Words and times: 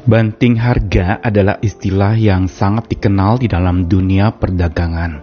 Banting 0.00 0.56
harga 0.56 1.20
adalah 1.20 1.60
istilah 1.60 2.16
yang 2.16 2.48
sangat 2.48 2.88
dikenal 2.88 3.36
di 3.36 3.52
dalam 3.52 3.84
dunia 3.84 4.32
perdagangan. 4.32 5.20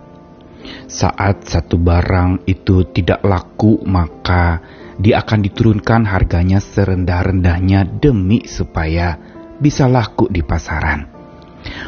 Saat 0.85 1.49
satu 1.49 1.81
barang 1.81 2.45
itu 2.45 2.85
tidak 2.93 3.25
laku, 3.25 3.81
maka 3.89 4.61
dia 5.01 5.25
akan 5.25 5.41
diturunkan 5.49 6.05
harganya 6.05 6.61
serendah-rendahnya 6.61 7.89
demi 7.89 8.45
supaya 8.45 9.17
bisa 9.57 9.89
laku 9.89 10.29
di 10.29 10.45
pasaran. 10.45 11.09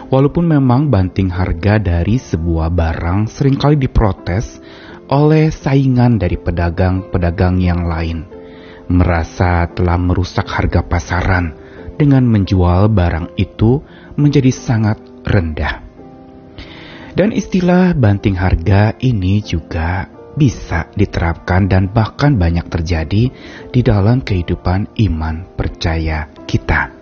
Walaupun 0.09 0.49
memang 0.49 0.89
banting 0.89 1.29
harga 1.29 1.77
dari 1.77 2.17
sebuah 2.17 2.73
barang 2.73 3.29
sering 3.29 3.61
kali 3.61 3.77
diprotes 3.77 4.57
oleh 5.13 5.53
saingan 5.53 6.17
dari 6.17 6.41
pedagang-pedagang 6.41 7.61
yang 7.61 7.85
lain, 7.85 8.25
merasa 8.89 9.69
telah 9.69 10.01
merusak 10.01 10.49
harga 10.49 10.81
pasaran 10.81 11.68
dengan 11.99 12.23
menjual 12.23 12.87
barang 12.87 13.35
itu 13.35 13.83
menjadi 14.15 14.55
sangat 14.55 15.03
rendah. 15.27 15.83
Dan 17.11 17.35
istilah 17.35 17.91
banting 17.91 18.39
harga 18.39 18.95
ini 19.03 19.43
juga 19.43 20.07
bisa 20.39 20.87
diterapkan 20.95 21.67
dan 21.67 21.91
bahkan 21.91 22.39
banyak 22.39 22.63
terjadi 22.71 23.27
di 23.67 23.81
dalam 23.83 24.23
kehidupan 24.23 24.95
iman 25.11 25.43
percaya 25.59 26.31
kita. 26.47 26.95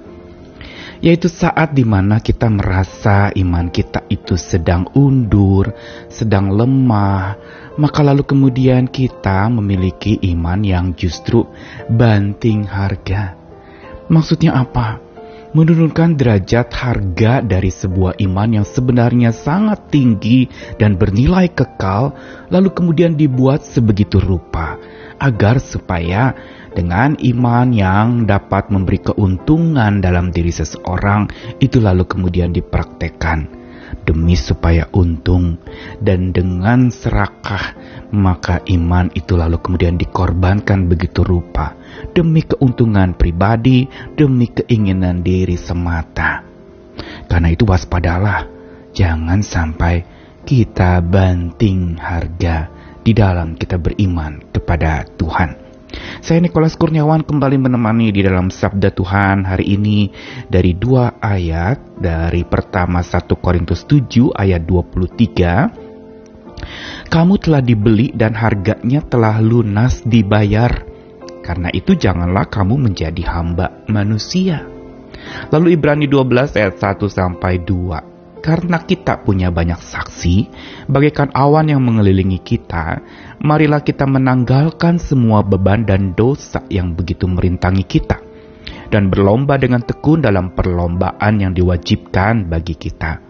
Yaitu 0.97 1.29
saat 1.29 1.77
di 1.77 1.85
mana 1.85 2.17
kita 2.17 2.49
merasa 2.49 3.29
iman 3.29 3.69
kita 3.69 4.09
itu 4.09 4.33
sedang 4.33 4.89
undur, 4.97 5.69
sedang 6.09 6.49
lemah, 6.49 7.37
maka 7.77 8.01
lalu 8.01 8.25
kemudian 8.25 8.89
kita 8.89 9.45
memiliki 9.53 10.17
iman 10.33 10.65
yang 10.65 10.97
justru 10.97 11.45
banting 11.85 12.65
harga 12.65 13.36
Maksudnya 14.07 14.55
apa? 14.55 15.03
Menurunkan 15.55 16.19
derajat 16.19 16.69
harga 16.75 17.39
dari 17.39 17.71
sebuah 17.71 18.19
iman 18.19 18.61
yang 18.61 18.67
sebenarnya 18.67 19.31
sangat 19.31 19.89
tinggi 19.89 20.45
dan 20.75 20.99
bernilai 20.99 21.47
kekal, 21.49 22.13
lalu 22.51 22.69
kemudian 22.75 23.15
dibuat 23.15 23.63
sebegitu 23.63 24.19
rupa, 24.19 24.75
agar 25.17 25.57
supaya 25.63 26.35
dengan 26.75 27.15
iman 27.17 27.67
yang 27.73 28.07
dapat 28.27 28.69
memberi 28.69 29.01
keuntungan 29.01 30.03
dalam 30.03 30.29
diri 30.29 30.51
seseorang, 30.51 31.31
itu 31.63 31.79
lalu 31.79 32.05
kemudian 32.05 32.51
dipraktekkan 32.53 33.56
demi 34.07 34.39
supaya 34.39 34.87
untung, 34.95 35.59
dan 35.99 36.31
dengan 36.31 36.87
serakah 36.87 37.75
maka 38.15 38.63
iman 38.71 39.11
itu 39.11 39.35
lalu 39.35 39.59
kemudian 39.59 39.99
dikorbankan 39.99 40.87
begitu 40.87 41.27
rupa 41.27 41.75
demi 42.15 42.47
keuntungan 42.47 43.11
pribadi, 43.19 43.83
demi 44.15 44.47
keinginan 44.47 45.19
diri 45.19 45.59
semata. 45.59 46.47
Karena 47.27 47.51
itu 47.51 47.67
waspadalah, 47.67 48.47
jangan 48.95 49.43
sampai 49.43 50.01
kita 50.47 51.03
banting 51.03 51.99
harga 51.99 52.71
di 53.03 53.11
dalam 53.11 53.59
kita 53.59 53.75
beriman 53.75 54.39
kepada 54.55 55.03
Tuhan. 55.19 55.66
Saya 56.21 56.43
Nikolas 56.43 56.75
Kurniawan 56.75 57.23
kembali 57.23 57.57
menemani 57.61 58.11
di 58.11 58.21
dalam 58.25 58.51
Sabda 58.51 58.91
Tuhan 58.91 59.45
hari 59.47 59.77
ini 59.77 60.11
dari 60.49 60.75
dua 60.75 61.21
ayat 61.21 61.97
dari 61.97 62.43
pertama 62.43 62.99
1 62.99 63.27
Korintus 63.37 63.85
7 63.85 64.33
ayat 64.33 64.65
23 64.65 65.87
kamu 67.07 67.33
telah 67.39 67.61
dibeli 67.63 68.11
dan 68.11 68.35
harganya 68.35 68.99
telah 69.05 69.39
lunas 69.39 70.03
dibayar. 70.03 70.83
Karena 71.39 71.71
itu 71.71 71.95
janganlah 71.95 72.51
kamu 72.51 72.75
menjadi 72.91 73.23
hamba 73.23 73.87
manusia. 73.87 74.67
Lalu 75.47 75.79
Ibrani 75.79 76.11
12 76.11 76.59
ayat 76.59 76.75
1 76.75 77.07
sampai 77.07 77.63
2. 77.63 78.16
Karena 78.47 78.79
kita 78.79 79.27
punya 79.27 79.51
banyak 79.51 79.75
saksi, 79.75 80.35
bagaikan 80.87 81.35
awan 81.35 81.67
yang 81.67 81.83
mengelilingi 81.83 82.39
kita, 82.39 83.03
marilah 83.43 83.83
kita 83.83 84.07
menanggalkan 84.07 85.03
semua 85.03 85.43
beban 85.43 85.83
dan 85.83 86.15
dosa 86.15 86.63
yang 86.71 86.95
begitu 86.95 87.27
merintangi 87.27 87.83
kita, 87.83 88.23
dan 88.87 89.11
berlomba 89.11 89.59
dengan 89.59 89.83
tekun 89.83 90.23
dalam 90.23 90.55
perlombaan 90.55 91.43
yang 91.43 91.51
diwajibkan 91.51 92.47
bagi 92.47 92.79
kita 92.79 93.27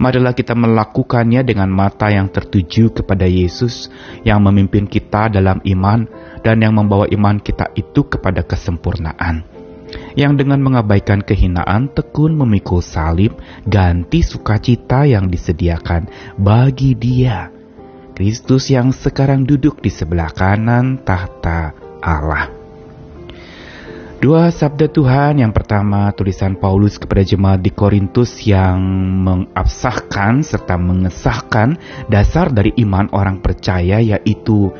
Marilah 0.00 0.34
kita 0.34 0.56
melakukannya 0.56 1.46
dengan 1.46 1.70
mata 1.70 2.10
yang 2.10 2.26
tertuju 2.32 2.90
kepada 2.90 3.28
Yesus 3.28 3.92
yang 4.26 4.42
memimpin 4.42 4.88
kita 4.88 5.30
dalam 5.30 5.62
iman 5.62 6.08
dan 6.42 6.56
yang 6.60 6.74
membawa 6.74 7.06
iman 7.12 7.38
kita 7.38 7.70
itu 7.78 8.06
kepada 8.08 8.42
kesempurnaan. 8.42 9.53
Yang 10.14 10.46
dengan 10.46 10.62
mengabaikan 10.62 11.26
kehinaan 11.26 11.90
tekun 11.90 12.38
memikul 12.38 12.78
salib 12.78 13.34
ganti 13.66 14.22
sukacita 14.22 15.06
yang 15.10 15.26
disediakan 15.26 16.06
bagi 16.38 16.94
dia. 16.94 17.50
Kristus 18.14 18.70
yang 18.70 18.94
sekarang 18.94 19.42
duduk 19.42 19.82
di 19.82 19.90
sebelah 19.90 20.30
kanan 20.30 21.02
tahta 21.02 21.74
Allah. 21.98 22.64
Dua 24.24 24.48
sabda 24.48 24.88
Tuhan 24.88 25.42
yang 25.42 25.52
pertama 25.52 26.08
tulisan 26.16 26.56
Paulus 26.56 26.96
kepada 26.96 27.20
jemaat 27.20 27.60
di 27.60 27.68
Korintus 27.68 28.40
yang 28.48 28.80
mengabsahkan 29.20 30.40
serta 30.40 30.80
mengesahkan 30.80 31.76
dasar 32.08 32.48
dari 32.48 32.72
iman 32.80 33.12
orang 33.12 33.44
percaya 33.44 34.00
yaitu 34.00 34.72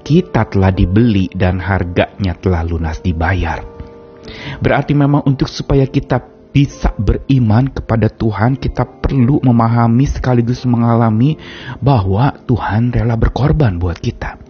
kita 0.00 0.48
telah 0.48 0.72
dibeli 0.72 1.28
dan 1.34 1.60
harganya 1.60 2.38
telah 2.40 2.64
lunas 2.64 3.04
dibayar. 3.04 3.60
Berarti 4.60 4.92
memang 4.96 5.24
untuk 5.24 5.50
supaya 5.50 5.84
kita 5.86 6.36
bisa 6.56 6.88
beriman 6.96 7.68
kepada 7.68 8.08
Tuhan 8.08 8.56
kita 8.56 8.88
perlu 9.04 9.44
memahami 9.44 10.08
sekaligus 10.08 10.64
mengalami 10.64 11.36
bahwa 11.84 12.32
Tuhan 12.48 12.96
rela 12.96 13.12
berkorban 13.12 13.76
buat 13.76 14.00
kita. 14.00 14.40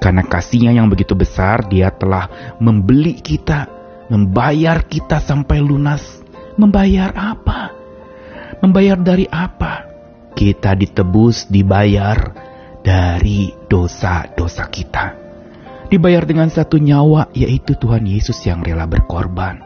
Karena 0.00 0.24
kasihnya 0.24 0.72
yang 0.72 0.88
begitu 0.88 1.12
besar, 1.12 1.68
dia 1.68 1.92
telah 1.92 2.56
membeli 2.56 3.20
kita, 3.20 3.68
membayar 4.08 4.80
kita 4.88 5.20
sampai 5.20 5.60
lunas. 5.60 6.24
Membayar 6.56 7.12
apa? 7.12 7.68
Membayar 8.64 8.96
dari 8.96 9.28
apa? 9.28 9.84
Kita 10.32 10.72
ditebus, 10.72 11.52
dibayar 11.52 12.32
dari 12.80 13.52
dosa-dosa 13.68 14.64
kita. 14.72 15.25
Dibayar 15.86 16.26
dengan 16.26 16.50
satu 16.50 16.82
nyawa, 16.82 17.30
yaitu 17.30 17.78
Tuhan 17.78 18.04
Yesus 18.04 18.42
yang 18.42 18.62
rela 18.66 18.90
berkorban. 18.90 19.62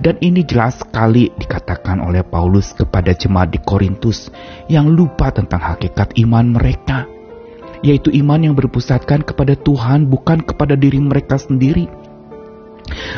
Dan 0.00 0.16
ini 0.24 0.48
jelas 0.48 0.80
sekali 0.80 1.28
dikatakan 1.36 2.00
oleh 2.00 2.24
Paulus 2.24 2.72
kepada 2.72 3.12
jemaat 3.12 3.52
di 3.52 3.60
Korintus 3.60 4.32
yang 4.72 4.88
lupa 4.88 5.28
tentang 5.28 5.60
hakikat 5.60 6.16
iman 6.16 6.56
mereka 6.56 7.04
yaitu 7.82 8.10
iman 8.22 8.42
yang 8.42 8.54
berpusatkan 8.58 9.22
kepada 9.22 9.54
Tuhan, 9.54 10.10
bukan 10.10 10.42
kepada 10.42 10.74
diri 10.74 10.98
mereka 10.98 11.38
sendiri. 11.38 11.86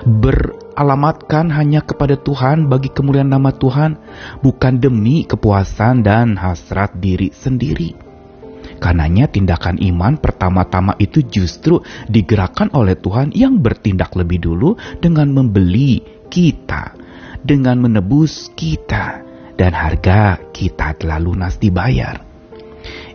Beralamatkan 0.04 1.48
hanya 1.54 1.80
kepada 1.80 2.18
Tuhan 2.18 2.66
bagi 2.66 2.90
kemuliaan 2.90 3.30
nama 3.30 3.54
Tuhan, 3.54 3.96
bukan 4.42 4.82
demi 4.82 5.22
kepuasan 5.24 6.02
dan 6.02 6.34
hasrat 6.34 6.98
diri 6.98 7.30
sendiri. 7.30 8.09
Karenanya 8.80 9.28
tindakan 9.28 9.76
iman 9.76 10.16
pertama-tama 10.16 10.96
itu 10.96 11.20
justru 11.28 11.84
digerakkan 12.08 12.72
oleh 12.72 12.96
Tuhan 12.96 13.30
yang 13.36 13.60
bertindak 13.60 14.16
lebih 14.16 14.40
dulu 14.40 14.74
dengan 15.04 15.30
membeli 15.36 16.00
kita, 16.32 16.96
dengan 17.44 17.84
menebus 17.84 18.48
kita, 18.56 19.20
dan 19.60 19.76
harga 19.76 20.40
kita 20.56 20.96
telah 20.96 21.20
lunas 21.20 21.60
dibayar. 21.60 22.24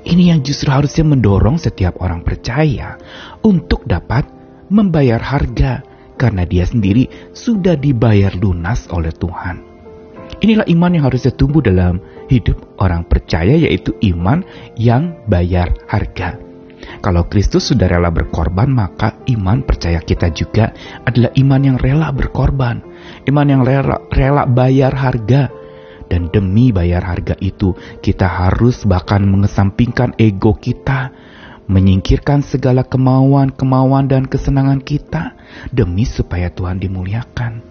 Ini 0.06 0.38
yang 0.38 0.46
justru 0.46 0.70
harusnya 0.70 1.02
mendorong 1.02 1.58
setiap 1.58 1.98
orang 1.98 2.22
percaya 2.22 3.02
untuk 3.42 3.90
dapat 3.90 4.30
membayar 4.70 5.18
harga 5.18 5.82
karena 6.14 6.46
dia 6.46 6.70
sendiri 6.70 7.34
sudah 7.34 7.74
dibayar 7.74 8.38
lunas 8.38 8.86
oleh 8.94 9.10
Tuhan. 9.10 9.75
Inilah 10.44 10.68
iman 10.68 10.92
yang 10.92 11.06
harusnya 11.08 11.32
tumbuh 11.32 11.64
dalam 11.64 12.02
hidup 12.28 12.80
orang 12.82 13.08
percaya 13.08 13.56
yaitu 13.56 13.96
iman 14.16 14.44
yang 14.76 15.16
bayar 15.30 15.72
harga. 15.88 16.40
Kalau 17.02 17.26
Kristus 17.26 17.70
sudah 17.72 17.90
rela 17.90 18.14
berkorban, 18.14 18.70
maka 18.70 19.18
iman 19.32 19.66
percaya 19.66 20.02
kita 20.02 20.30
juga 20.34 20.74
adalah 21.06 21.34
iman 21.34 21.62
yang 21.62 21.78
rela 21.82 22.14
berkorban, 22.14 22.82
iman 23.26 23.48
yang 23.48 23.62
rela, 23.66 24.06
rela 24.14 24.46
bayar 24.46 24.94
harga, 24.94 25.50
dan 26.06 26.30
demi 26.30 26.70
bayar 26.70 27.02
harga 27.02 27.34
itu, 27.42 27.74
kita 28.02 28.30
harus 28.30 28.86
bahkan 28.86 29.26
mengesampingkan 29.26 30.14
ego 30.22 30.54
kita, 30.54 31.10
menyingkirkan 31.66 32.46
segala 32.46 32.86
kemauan-kemauan 32.86 34.06
dan 34.06 34.30
kesenangan 34.30 34.86
kita 34.86 35.34
demi 35.74 36.06
supaya 36.06 36.54
Tuhan 36.54 36.78
dimuliakan. 36.78 37.66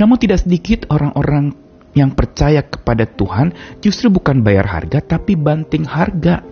Namun 0.00 0.16
tidak 0.16 0.42
sedikit 0.42 0.88
orang-orang 0.88 1.52
yang 1.96 2.14
percaya 2.14 2.62
kepada 2.62 3.06
Tuhan 3.06 3.54
justru 3.82 4.10
bukan 4.12 4.42
bayar 4.42 4.66
harga 4.66 5.02
tapi 5.02 5.34
banting 5.34 5.86
harga. 5.86 6.42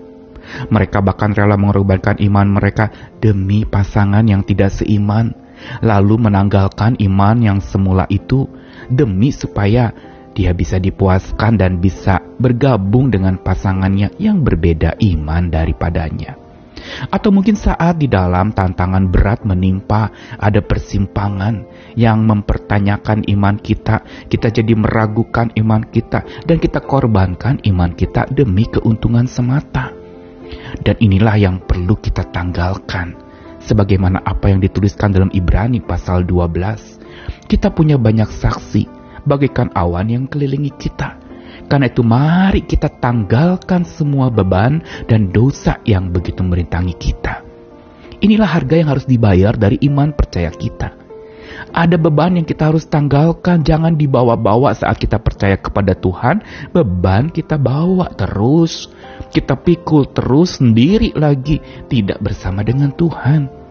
Mereka 0.72 1.04
bahkan 1.04 1.36
rela 1.36 1.60
mengorbankan 1.60 2.16
iman 2.24 2.48
mereka 2.48 2.88
demi 3.20 3.68
pasangan 3.68 4.24
yang 4.24 4.40
tidak 4.48 4.72
seiman, 4.72 5.36
lalu 5.84 6.16
menanggalkan 6.16 6.96
iman 7.04 7.36
yang 7.36 7.58
semula 7.60 8.08
itu 8.08 8.48
demi 8.88 9.28
supaya 9.28 9.92
dia 10.32 10.56
bisa 10.56 10.80
dipuaskan 10.80 11.60
dan 11.60 11.82
bisa 11.82 12.22
bergabung 12.40 13.12
dengan 13.12 13.36
pasangannya 13.36 14.16
yang 14.16 14.40
berbeda 14.40 14.96
iman 15.02 15.52
daripadanya. 15.52 16.47
Atau 17.12 17.30
mungkin 17.34 17.54
saat 17.54 18.00
di 18.00 18.08
dalam 18.08 18.52
tantangan 18.52 19.08
berat 19.08 19.44
menimpa, 19.44 20.10
ada 20.38 20.60
persimpangan 20.62 21.64
yang 21.94 22.24
mempertanyakan 22.24 23.26
iman 23.28 23.56
kita, 23.60 24.02
kita 24.28 24.48
jadi 24.52 24.72
meragukan 24.74 25.52
iman 25.58 25.82
kita, 25.88 26.24
dan 26.44 26.56
kita 26.58 26.80
korbankan 26.82 27.60
iman 27.68 27.92
kita 27.94 28.28
demi 28.32 28.66
keuntungan 28.68 29.28
semata. 29.28 29.92
Dan 30.80 30.96
inilah 30.98 31.36
yang 31.36 31.56
perlu 31.60 31.96
kita 32.00 32.24
tanggalkan. 32.32 33.14
Sebagaimana 33.58 34.22
apa 34.24 34.48
yang 34.48 34.64
dituliskan 34.64 35.12
dalam 35.12 35.28
Ibrani 35.34 35.82
pasal 35.82 36.24
12. 36.24 37.50
Kita 37.50 37.68
punya 37.74 38.00
banyak 38.00 38.30
saksi 38.30 38.82
bagaikan 39.28 39.68
awan 39.76 40.08
yang 40.08 40.24
kelilingi 40.24 40.72
kita. 40.78 41.27
Karena 41.68 41.86
itu 41.92 42.00
mari 42.00 42.64
kita 42.64 42.88
tanggalkan 42.98 43.84
semua 43.84 44.32
beban 44.32 44.80
dan 45.04 45.28
dosa 45.28 45.78
yang 45.84 46.08
begitu 46.08 46.40
merintangi 46.40 46.96
kita. 46.96 47.44
Inilah 48.18 48.50
harga 48.50 48.74
yang 48.74 48.88
harus 48.90 49.06
dibayar 49.06 49.54
dari 49.54 49.78
iman 49.86 50.10
percaya 50.16 50.50
kita. 50.50 50.96
Ada 51.68 52.00
beban 52.00 52.40
yang 52.40 52.46
kita 52.48 52.72
harus 52.72 52.88
tanggalkan, 52.88 53.60
jangan 53.60 53.92
dibawa-bawa 53.94 54.72
saat 54.72 54.96
kita 54.96 55.20
percaya 55.20 55.60
kepada 55.60 55.92
Tuhan. 55.92 56.40
Beban 56.72 57.28
kita 57.28 57.60
bawa 57.60 58.08
terus, 58.16 58.88
kita 59.28 59.54
pikul 59.54 60.08
terus 60.10 60.58
sendiri 60.58 61.12
lagi, 61.12 61.60
tidak 61.92 62.18
bersama 62.24 62.64
dengan 62.64 62.90
Tuhan. 62.96 63.67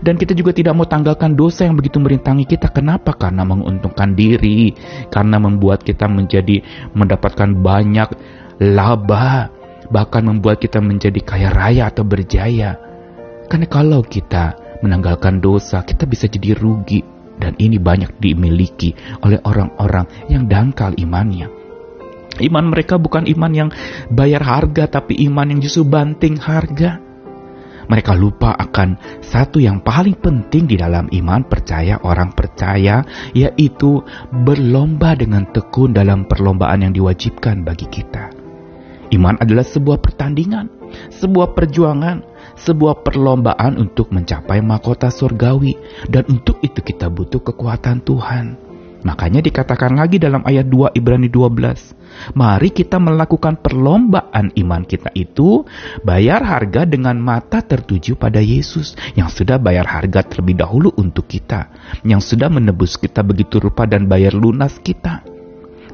Dan 0.00 0.16
kita 0.16 0.32
juga 0.36 0.54
tidak 0.54 0.76
mau 0.76 0.86
tanggalkan 0.86 1.34
dosa 1.34 1.66
yang 1.66 1.76
begitu 1.76 1.98
merintangi 2.02 2.46
kita. 2.46 2.70
Kenapa? 2.70 3.14
Karena 3.14 3.46
menguntungkan 3.46 4.14
diri, 4.14 4.74
karena 5.08 5.36
membuat 5.40 5.82
kita 5.82 6.06
menjadi 6.06 6.62
mendapatkan 6.94 7.50
banyak 7.58 8.08
laba, 8.60 9.48
bahkan 9.90 10.26
membuat 10.26 10.60
kita 10.62 10.78
menjadi 10.78 11.20
kaya 11.22 11.50
raya 11.50 11.90
atau 11.90 12.06
berjaya. 12.06 12.78
Karena 13.50 13.66
kalau 13.66 14.06
kita 14.06 14.78
menanggalkan 14.80 15.42
dosa, 15.42 15.82
kita 15.82 16.06
bisa 16.06 16.30
jadi 16.30 16.54
rugi 16.54 17.02
dan 17.40 17.56
ini 17.56 17.80
banyak 17.80 18.20
dimiliki 18.20 18.92
oleh 19.24 19.40
orang-orang 19.42 20.28
yang 20.28 20.44
dangkal 20.46 20.92
imannya. 20.94 21.48
Iman 22.38 22.70
mereka 22.70 22.96
bukan 22.96 23.26
iman 23.26 23.52
yang 23.52 23.70
bayar 24.08 24.44
harga, 24.44 25.00
tapi 25.00 25.18
iman 25.26 25.50
yang 25.50 25.60
justru 25.60 25.82
banting 25.82 26.38
harga. 26.38 27.09
Mereka 27.90 28.14
lupa 28.14 28.54
akan 28.54 29.18
satu 29.18 29.58
yang 29.58 29.82
paling 29.82 30.14
penting 30.22 30.70
di 30.70 30.78
dalam 30.78 31.10
iman 31.10 31.42
percaya 31.42 31.98
orang 32.06 32.30
percaya, 32.30 33.02
yaitu 33.34 33.98
berlomba 34.30 35.18
dengan 35.18 35.50
tekun 35.50 35.90
dalam 35.90 36.30
perlombaan 36.30 36.86
yang 36.86 36.94
diwajibkan 36.94 37.66
bagi 37.66 37.90
kita. 37.90 38.30
Iman 39.10 39.34
adalah 39.42 39.66
sebuah 39.66 39.98
pertandingan, 39.98 40.70
sebuah 41.10 41.58
perjuangan, 41.58 42.22
sebuah 42.54 43.02
perlombaan 43.02 43.74
untuk 43.74 44.14
mencapai 44.14 44.62
mahkota 44.62 45.10
surgawi, 45.10 45.74
dan 46.06 46.30
untuk 46.30 46.62
itu 46.62 46.78
kita 46.78 47.10
butuh 47.10 47.42
kekuatan 47.42 48.06
Tuhan. 48.06 48.70
Makanya 49.02 49.42
dikatakan 49.42 49.98
lagi 49.98 50.22
dalam 50.22 50.46
ayat 50.46 50.70
2 50.70 50.94
Ibrani 50.94 51.26
12. 51.26 51.99
Mari 52.36 52.70
kita 52.70 53.00
melakukan 53.00 53.60
perlombaan 53.60 54.52
iman 54.54 54.82
kita 54.84 55.10
itu 55.16 55.64
bayar 56.04 56.44
harga 56.44 56.84
dengan 56.84 57.16
mata 57.18 57.64
tertuju 57.64 58.16
pada 58.16 58.38
Yesus 58.38 58.94
yang 59.16 59.32
sudah 59.32 59.56
bayar 59.56 59.88
harga 59.88 60.24
terlebih 60.26 60.60
dahulu 60.60 60.92
untuk 61.00 61.26
kita, 61.26 61.72
yang 62.04 62.20
sudah 62.20 62.52
menebus 62.52 63.00
kita 63.00 63.24
begitu 63.24 63.58
rupa 63.58 63.88
dan 63.88 64.06
bayar 64.06 64.36
lunas 64.36 64.76
kita. 64.80 65.39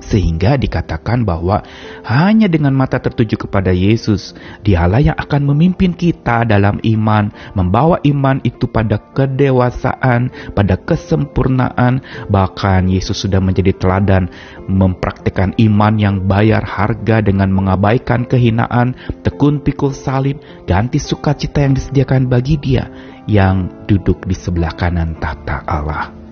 Sehingga 0.07 0.55
dikatakan 0.55 1.27
bahwa 1.27 1.67
hanya 2.07 2.47
dengan 2.47 2.71
mata 2.79 3.03
tertuju 3.03 3.47
kepada 3.47 3.75
Yesus, 3.75 4.39
dialah 4.63 5.03
yang 5.03 5.19
akan 5.19 5.51
memimpin 5.51 5.99
kita 5.99 6.47
dalam 6.47 6.79
iman, 6.87 7.35
membawa 7.59 7.99
iman 8.07 8.39
itu 8.47 8.71
pada 8.71 9.03
kedewasaan, 9.03 10.31
pada 10.55 10.79
kesempurnaan. 10.79 12.07
Bahkan 12.31 12.87
Yesus 12.87 13.27
sudah 13.27 13.43
menjadi 13.43 13.75
teladan 13.75 14.31
mempraktikkan 14.71 15.59
iman 15.59 15.99
yang 15.99 16.17
bayar 16.31 16.63
harga 16.63 17.19
dengan 17.19 17.51
mengabaikan 17.51 18.31
kehinaan, 18.31 18.95
tekun 19.27 19.59
pikul 19.59 19.91
salib, 19.91 20.39
ganti 20.71 21.03
sukacita 21.03 21.67
yang 21.67 21.75
disediakan 21.75 22.31
bagi 22.31 22.55
dia 22.63 22.87
yang 23.27 23.87
duduk 23.91 24.23
di 24.23 24.39
sebelah 24.39 24.71
kanan 24.79 25.19
tata 25.19 25.67
Allah. 25.67 26.26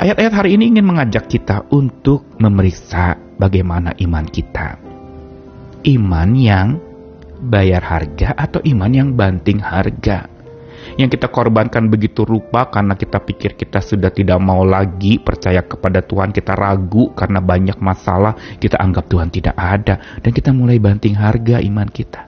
Ayat-ayat 0.00 0.32
hari 0.32 0.56
ini 0.56 0.72
ingin 0.72 0.88
mengajak 0.88 1.28
kita 1.28 1.68
untuk 1.76 2.24
memeriksa 2.40 3.20
bagaimana 3.36 3.92
iman 4.00 4.24
kita. 4.24 4.80
Iman 5.84 6.32
yang 6.40 6.80
bayar 7.44 7.84
harga 7.84 8.32
atau 8.32 8.64
iman 8.64 8.88
yang 8.88 9.12
banting 9.12 9.60
harga. 9.60 10.24
Yang 10.96 11.20
kita 11.20 11.28
korbankan 11.28 11.92
begitu 11.92 12.24
rupa 12.24 12.72
karena 12.72 12.96
kita 12.96 13.20
pikir 13.20 13.60
kita 13.60 13.84
sudah 13.84 14.08
tidak 14.08 14.40
mau 14.40 14.64
lagi 14.64 15.20
percaya 15.20 15.60
kepada 15.60 16.00
Tuhan, 16.00 16.32
kita 16.32 16.56
ragu 16.56 17.12
karena 17.12 17.44
banyak 17.44 17.76
masalah, 17.84 18.40
kita 18.56 18.80
anggap 18.80 19.04
Tuhan 19.04 19.28
tidak 19.28 19.52
ada, 19.52 20.00
dan 20.24 20.32
kita 20.32 20.48
mulai 20.56 20.80
banting 20.80 21.12
harga 21.12 21.60
iman 21.60 21.88
kita. 21.92 22.24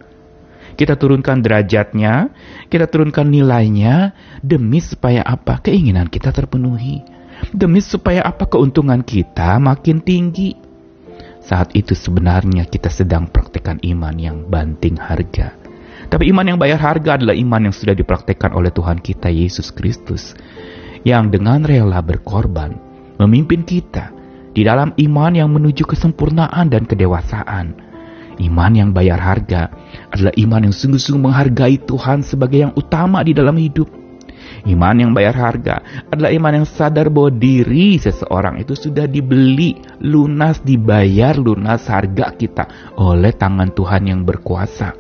Kita 0.77 1.01
turunkan 1.01 1.41
derajatnya, 1.41 2.37
kita 2.69 2.85
turunkan 2.85 3.33
nilainya, 3.33 4.13
demi 4.45 4.85
supaya 4.85 5.25
apa? 5.25 5.65
Keinginan 5.65 6.13
kita 6.13 6.37
terpenuhi 6.37 7.22
demi 7.51 7.83
supaya 7.83 8.23
apa 8.23 8.47
keuntungan 8.47 9.03
kita 9.03 9.59
makin 9.59 9.99
tinggi. 9.99 10.55
Saat 11.43 11.75
itu 11.75 11.99
sebenarnya 11.99 12.71
kita 12.71 12.87
sedang 12.87 13.27
praktekkan 13.27 13.83
iman 13.83 14.15
yang 14.15 14.47
banting 14.47 14.95
harga. 14.95 15.59
Tapi 16.07 16.31
iman 16.31 16.55
yang 16.55 16.59
bayar 16.61 16.79
harga 16.79 17.19
adalah 17.19 17.35
iman 17.35 17.67
yang 17.67 17.75
sudah 17.75 17.99
dipraktekkan 17.99 18.55
oleh 18.55 18.71
Tuhan 18.71 19.03
kita 19.03 19.27
Yesus 19.33 19.75
Kristus. 19.75 20.39
Yang 21.03 21.41
dengan 21.41 21.67
rela 21.67 21.99
berkorban, 21.99 22.79
memimpin 23.19 23.67
kita 23.67 24.15
di 24.55 24.63
dalam 24.63 24.95
iman 24.95 25.33
yang 25.35 25.51
menuju 25.51 25.83
kesempurnaan 25.83 26.71
dan 26.71 26.87
kedewasaan. 26.87 27.75
Iman 28.39 28.73
yang 28.77 28.91
bayar 28.95 29.19
harga 29.19 29.73
adalah 30.15 30.33
iman 30.37 30.71
yang 30.71 30.75
sungguh-sungguh 30.75 31.33
menghargai 31.33 31.81
Tuhan 31.85 32.23
sebagai 32.23 32.59
yang 32.71 32.73
utama 32.79 33.21
di 33.27 33.35
dalam 33.37 33.59
hidup 33.59 34.02
Iman 34.63 34.95
yang 34.95 35.11
bayar 35.11 35.35
harga 35.35 35.83
adalah 36.07 36.31
iman 36.31 36.63
yang 36.63 36.67
sadar 36.69 37.11
bahwa 37.11 37.35
diri 37.35 37.99
seseorang 37.99 38.63
itu 38.63 38.79
sudah 38.79 39.11
dibeli, 39.11 39.75
lunas, 39.99 40.63
dibayar 40.63 41.35
lunas 41.35 41.83
harga 41.91 42.31
kita 42.31 42.95
oleh 42.95 43.35
tangan 43.35 43.75
Tuhan 43.75 44.07
yang 44.07 44.23
berkuasa. 44.23 44.95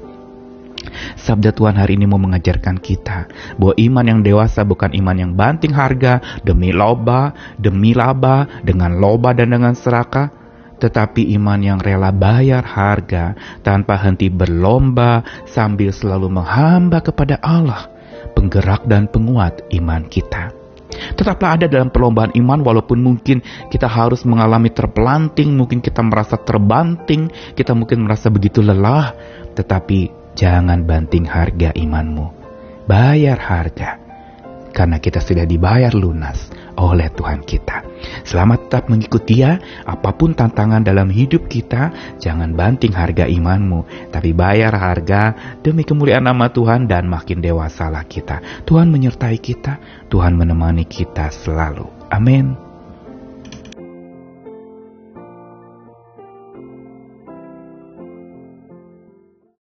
Sabda 1.15 1.55
Tuhan 1.55 1.79
hari 1.79 1.95
ini 1.95 2.11
mau 2.11 2.19
mengajarkan 2.19 2.83
kita 2.83 3.31
bahwa 3.55 3.75
iman 3.79 4.07
yang 4.11 4.21
dewasa 4.27 4.67
bukan 4.67 4.91
iman 4.99 5.15
yang 5.15 5.33
banting 5.39 5.71
harga 5.71 6.43
demi 6.43 6.75
loba, 6.75 7.31
demi 7.55 7.95
laba, 7.95 8.67
dengan 8.67 8.99
loba 8.99 9.31
dan 9.31 9.55
dengan 9.55 9.79
serakah, 9.79 10.35
tetapi 10.83 11.31
iman 11.39 11.63
yang 11.63 11.79
rela 11.79 12.11
bayar 12.11 12.67
harga 12.67 13.39
tanpa 13.63 13.95
henti 13.95 14.27
berlomba 14.27 15.23
sambil 15.47 15.95
selalu 15.95 16.27
menghamba 16.27 16.99
kepada 16.99 17.39
Allah 17.39 17.92
penggerak 18.43 18.83
dan 18.91 19.07
penguat 19.07 19.63
iman 19.71 20.03
kita. 20.11 20.51
Tetaplah 21.15 21.55
ada 21.55 21.71
dalam 21.71 21.95
perlombaan 21.95 22.35
iman 22.35 22.61
walaupun 22.67 22.99
mungkin 22.99 23.39
kita 23.71 23.87
harus 23.87 24.27
mengalami 24.27 24.75
terpelanting, 24.75 25.55
mungkin 25.55 25.79
kita 25.79 26.03
merasa 26.03 26.35
terbanting, 26.35 27.31
kita 27.55 27.73
mungkin 27.73 28.03
merasa 28.03 28.29
begitu 28.35 28.59
lelah, 28.59 29.15
tetapi 29.55 30.11
jangan 30.35 30.83
banting 30.83 31.25
harga 31.25 31.71
imanmu. 31.79 32.43
Bayar 32.91 33.39
harga 33.39 34.03
karena 34.75 34.99
kita 34.99 35.23
sudah 35.23 35.47
dibayar 35.47 35.95
lunas 35.95 36.51
oleh 36.79 37.09
Tuhan 37.13 37.43
kita. 37.43 37.85
Selamat 38.23 38.69
tetap 38.69 38.87
mengikuti 38.91 39.33
dia, 39.33 39.57
apa 39.89 40.13
pun 40.13 40.37
tantangan 40.37 40.85
dalam 40.85 41.09
hidup 41.09 41.49
kita, 41.49 41.89
jangan 42.21 42.53
banting 42.53 42.93
harga 42.93 43.25
imanmu, 43.25 44.13
tapi 44.13 44.37
bayar 44.37 44.77
harga 44.77 45.33
demi 45.65 45.89
kemuliaan 45.89 46.29
nama 46.29 46.53
Tuhan 46.53 46.85
dan 46.85 47.09
makin 47.09 47.41
dewasalah 47.41 48.05
kita. 48.05 48.67
Tuhan 48.69 48.93
menyertai 48.93 49.41
kita, 49.41 49.81
Tuhan 50.13 50.37
menemani 50.37 50.85
kita 50.85 51.33
selalu. 51.33 51.89
Amin. 52.13 52.72